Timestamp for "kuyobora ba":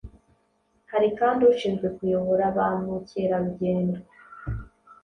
1.95-2.67